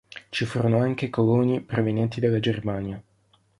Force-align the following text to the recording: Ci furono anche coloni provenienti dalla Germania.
Ci 0.29 0.45
furono 0.47 0.79
anche 0.79 1.11
coloni 1.11 1.61
provenienti 1.61 2.19
dalla 2.19 2.39
Germania. 2.39 2.99